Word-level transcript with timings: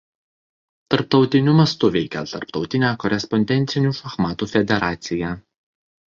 Tarptautiniu 0.93 1.51
mastu 1.57 1.89
veikia 1.95 2.23
Tarptautinė 2.31 2.89
korespondencinių 3.03 3.91
šachmatų 3.97 4.49
federacija. 4.55 5.35